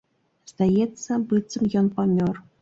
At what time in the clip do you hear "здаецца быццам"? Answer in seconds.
0.51-1.69